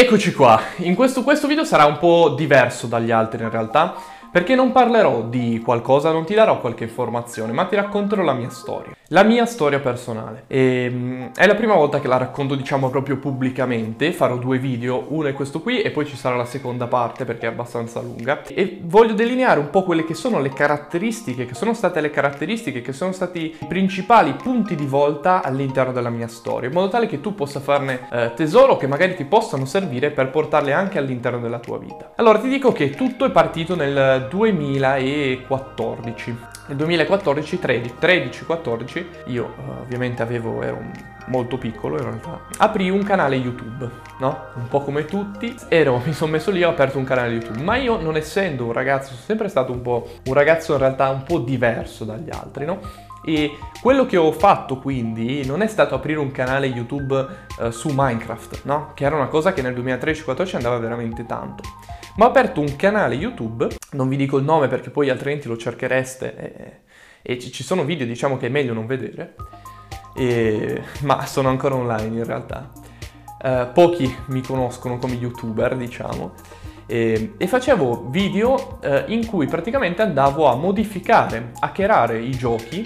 [0.00, 3.96] Eccoci qua, in questo, questo video sarà un po' diverso dagli altri in realtà
[4.30, 8.48] perché non parlerò di qualcosa, non ti darò qualche informazione, ma ti racconterò la mia
[8.48, 8.92] storia.
[9.10, 10.44] La mia storia personale.
[10.48, 14.12] E, um, è la prima volta che la racconto, diciamo, proprio pubblicamente.
[14.12, 17.46] Farò due video, uno è questo qui e poi ci sarà la seconda parte perché
[17.46, 18.42] è abbastanza lunga.
[18.44, 22.82] E voglio delineare un po' quelle che sono le caratteristiche, che sono state le caratteristiche,
[22.82, 27.06] che sono stati i principali punti di volta all'interno della mia storia, in modo tale
[27.06, 31.40] che tu possa farne eh, tesoro, che magari ti possano servire per portarle anche all'interno
[31.40, 32.12] della tua vita.
[32.16, 36.56] Allora ti dico che tutto è partito nel 2014.
[36.68, 40.78] Nel 2014, 13, 13 14, io eh, ovviamente avevo, ero
[41.28, 44.44] molto piccolo in realtà, aprì un canale YouTube, no?
[44.54, 47.76] Un po' come tutti, ero, mi sono messo lì ho aperto un canale YouTube, ma
[47.76, 51.22] io non essendo un ragazzo, sono sempre stato un po', un ragazzo in realtà un
[51.22, 52.80] po' diverso dagli altri, no?
[53.24, 57.26] E quello che ho fatto quindi non è stato aprire un canale YouTube
[57.60, 58.90] eh, su Minecraft, no?
[58.92, 61.62] Che era una cosa che nel 2013-14 andava veramente tanto
[62.18, 65.56] ma ho aperto un canale YouTube, non vi dico il nome perché poi altrimenti lo
[65.56, 66.82] cerchereste
[67.22, 69.36] e, e ci sono video diciamo che è meglio non vedere,
[70.16, 72.70] e, ma sono ancora online in realtà.
[73.40, 76.32] Uh, pochi mi conoscono come youtuber diciamo
[76.86, 82.84] e, e facevo video uh, in cui praticamente andavo a modificare, hackerare i giochi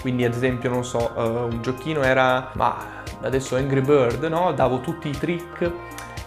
[0.00, 4.52] quindi ad esempio non so uh, un giochino era ma adesso Angry Bird no?
[4.52, 5.68] davo tutti i trick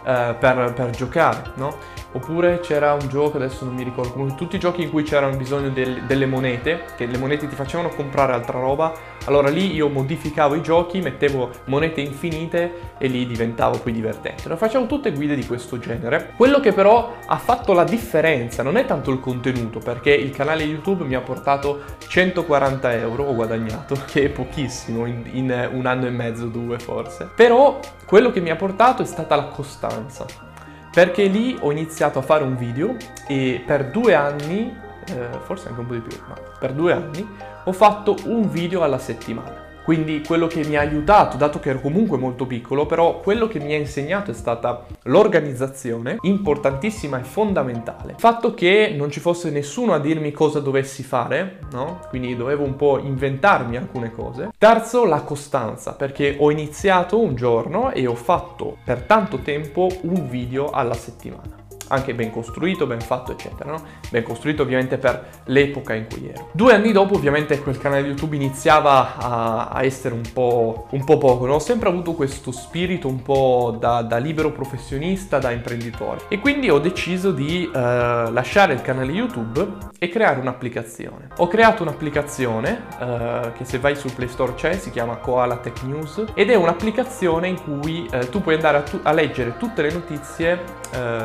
[0.04, 1.78] per, per giocare no?
[2.14, 5.38] Oppure c'era un gioco, adesso non mi ricordo, comunque tutti i giochi in cui c'erano
[5.38, 8.94] bisogno del, delle monete, che le monete ti facevano comprare altra roba,
[9.26, 14.50] allora lì io modificavo i giochi, mettevo monete infinite e lì diventavo poi divertente.
[14.50, 16.34] Lo facevo tutte guide di questo genere.
[16.36, 20.64] Quello che però ha fatto la differenza non è tanto il contenuto, perché il canale
[20.64, 26.08] YouTube mi ha portato 140 euro, ho guadagnato, che è pochissimo in, in un anno
[26.08, 27.30] e mezzo, due forse.
[27.34, 30.50] Però quello che mi ha portato è stata la costanza
[30.92, 32.96] perché lì ho iniziato a fare un video
[33.28, 34.76] e per due anni,
[35.08, 37.28] eh, forse anche un po' di più, ma per due anni
[37.64, 39.71] ho fatto un video alla settimana.
[39.84, 43.60] Quindi quello che mi ha aiutato, dato che ero comunque molto piccolo, però quello che
[43.60, 48.14] mi ha insegnato è stata l'organizzazione, importantissima e fondamentale.
[48.14, 52.00] Il fatto che non ci fosse nessuno a dirmi cosa dovessi fare, no?
[52.10, 54.52] Quindi dovevo un po' inventarmi alcune cose.
[54.58, 60.30] Terzo, la costanza, perché ho iniziato un giorno e ho fatto per tanto tempo un
[60.30, 61.61] video alla settimana
[61.92, 63.84] anche ben costruito, ben fatto, eccetera, no?
[64.10, 66.50] Ben costruito ovviamente per l'epoca in cui ero.
[66.54, 71.18] Due anni dopo ovviamente quel canale YouTube iniziava a, a essere un po', un po',
[71.18, 71.56] poco, no?
[71.56, 76.22] Ho sempre avuto questo spirito un po' da, da libero professionista, da imprenditore.
[76.30, 79.68] E quindi ho deciso di uh, lasciare il canale YouTube
[80.00, 81.28] e creare un'applicazione.
[81.38, 85.84] Ho creato un'applicazione uh, che se vai sul Play Store c'è, si chiama Koala Tech
[85.84, 89.82] News ed è un'applicazione in cui uh, tu puoi andare a, tu- a, leggere tutte
[89.82, 90.80] le notizie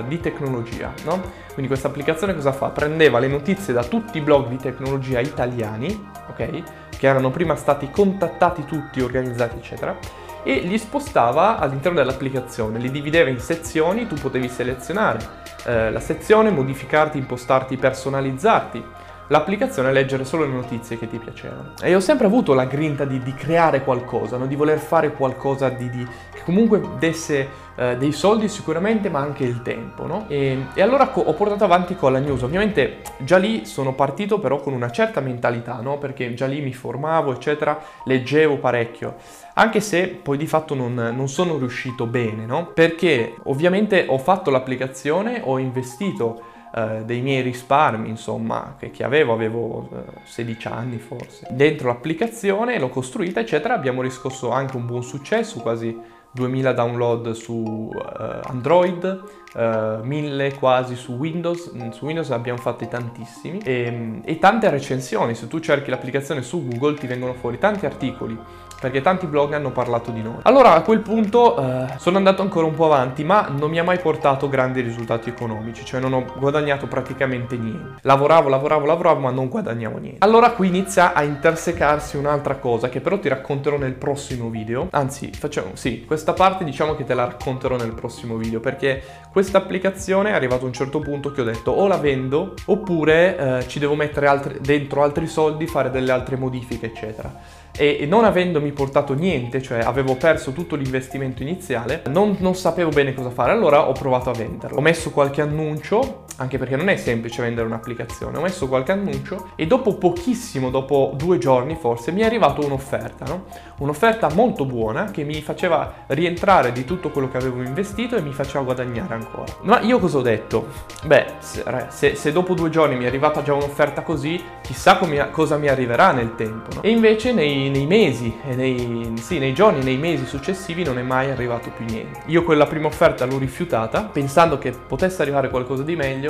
[0.07, 1.23] di tecnologia tecnologia, no?
[1.53, 2.69] Quindi questa applicazione cosa fa?
[2.69, 6.63] Prendeva le notizie da tutti i blog di tecnologia italiani, ok?
[6.97, 9.97] Che erano prima stati contattati tutti, organizzati, eccetera,
[10.43, 15.19] e li spostava all'interno dell'applicazione, li divideva in sezioni, tu potevi selezionare
[15.65, 18.85] eh, la sezione, modificarti, impostarti, personalizzarti
[19.29, 21.73] l'applicazione e leggere solo le notizie che ti piacevano.
[21.83, 24.47] E ho sempre avuto la grinta di, di creare qualcosa, no?
[24.47, 29.45] di voler fare qualcosa di, di, che comunque desse eh, dei soldi sicuramente, ma anche
[29.45, 30.07] il tempo.
[30.07, 30.25] No?
[30.29, 32.43] E, e, allora co- ho portato avanti con la news.
[32.43, 35.99] Ovviamente già lì sono partito però con una certa mentalità, no?
[35.99, 39.17] perché già lì mi formavo, eccetera, leggevo parecchio.
[39.55, 42.73] Anche se poi di fatto non, non sono riuscito bene, no?
[42.75, 46.43] Perché ovviamente ho fatto l'applicazione, ho investito
[46.75, 52.79] eh, dei miei risparmi, insomma, che, che avevo, avevo eh, 16 anni forse, dentro l'applicazione,
[52.79, 55.99] l'ho costruita, eccetera, abbiamo riscosso anche un buon successo, quasi
[56.37, 59.21] 2000 download su uh, Android,
[59.55, 65.35] uh, 1000 quasi su Windows, mm, su Windows abbiamo fatti tantissimi e, e, tante recensioni,
[65.35, 68.39] se tu cerchi l'applicazione su Google ti vengono fuori tanti articoli
[68.79, 70.37] perché tanti blog hanno parlato di noi.
[70.43, 73.85] Allora a quel punto uh, sono andato ancora un po' avanti ma non mi ha
[73.85, 78.01] mai portato grandi risultati economici, cioè non ho guadagnato praticamente niente.
[78.03, 80.19] Lavoravo, lavoravo, lavoravo ma non guadagnavo niente.
[80.25, 85.31] Allora qui inizia a intersecarsi un'altra cosa che però ti racconterò nel prossimo video, anzi
[85.33, 89.03] facciamo, sì, questa parte diciamo che te la racconterò nel prossimo video perché
[89.37, 93.59] questa applicazione è arrivato a un certo punto che ho detto o la vendo oppure
[93.59, 97.31] eh, ci devo mettere altri, dentro altri soldi, fare delle altre modifiche eccetera
[97.77, 103.13] e non avendomi portato niente, cioè avevo perso tutto l'investimento iniziale, non, non, sapevo bene
[103.13, 104.79] cosa fare, allora ho provato a venderlo.
[104.79, 108.37] Ho messo qualche annuncio anche perché non è semplice vendere un'applicazione.
[108.39, 113.25] Ho messo qualche annuncio e dopo pochissimo, dopo due giorni forse, mi è arrivata un'offerta,
[113.27, 113.45] no?
[113.79, 118.33] Un'offerta molto buona che mi faceva rientrare di tutto quello che avevo investito e mi
[118.33, 119.53] faceva guadagnare ancora.
[119.63, 120.67] Ma io cosa ho detto?
[121.05, 125.57] Beh, se, se dopo due giorni mi è arrivata già un'offerta così, chissà come, cosa
[125.57, 126.75] mi arriverà nel tempo.
[126.75, 126.83] No?
[126.83, 131.31] E invece nei, nei mesi, nei, sì, nei giorni, nei mesi successivi non è mai
[131.31, 132.21] arrivato più niente.
[132.27, 136.26] Io quella prima offerta l'ho rifiutata pensando che potesse arrivare qualcosa di meglio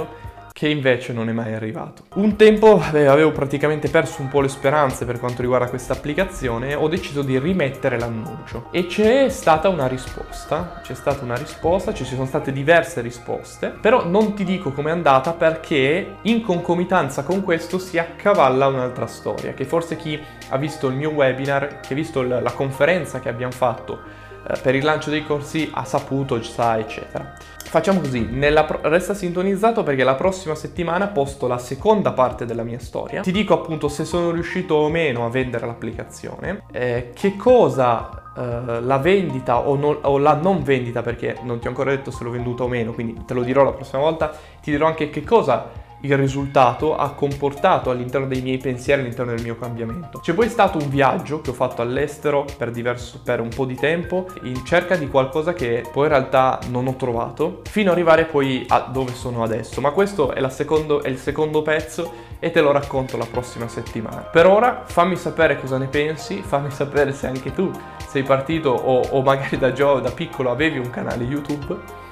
[0.56, 2.04] che invece non è mai arrivato.
[2.14, 6.74] Un tempo beh, avevo praticamente perso un po' le speranze per quanto riguarda questa applicazione,
[6.74, 12.06] ho deciso di rimettere l'annuncio e c'è stata una risposta, c'è stata una risposta, ci
[12.06, 17.78] sono state diverse risposte, però non ti dico com'è andata perché in concomitanza con questo
[17.78, 20.18] si accavalla un'altra storia, che forse chi
[20.48, 24.00] ha visto il mio webinar, chi ha visto la conferenza che abbiamo fatto
[24.48, 27.34] eh, per il lancio dei corsi ha saputo, sa, eccetera.
[27.76, 28.26] Facciamo così,
[28.66, 33.20] pro- resta sintonizzato perché la prossima settimana posto la seconda parte della mia storia.
[33.20, 38.82] Ti dico appunto se sono riuscito o meno a vendere l'applicazione, eh, che cosa Uh,
[38.82, 42.22] la vendita o, non, o, la non vendita, perché non ti ho ancora detto se
[42.22, 44.30] l'ho venduta o meno, quindi te lo dirò la prossima volta,
[44.60, 45.70] ti dirò anche che cosa
[46.00, 50.20] il risultato ha comportato all'interno dei miei pensieri, all'interno del mio cambiamento.
[50.20, 53.74] C'è poi stato un viaggio che ho fatto all'estero per, diverso, per un po' di
[53.74, 58.24] tempo in cerca di qualcosa che poi in realtà non ho trovato, fino ad arrivare
[58.24, 59.80] poi a dove sono adesso.
[59.80, 64.18] Ma questo è, secondo, è il secondo pezzo e te lo racconto la prossima settimana.
[64.18, 67.70] Per ora fammi sapere cosa ne pensi, fammi sapere se anche tu
[68.06, 72.04] sei partito o, o magari da, Joe, da piccolo avevi un canale YouTube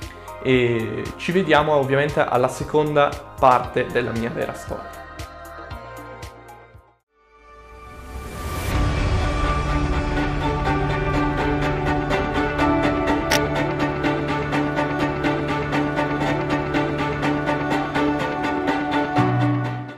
[0.45, 3.09] e ci vediamo ovviamente alla seconda
[3.41, 5.04] parte della mia vera storia.